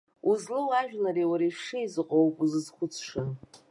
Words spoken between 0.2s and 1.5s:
Узлоу ажәлари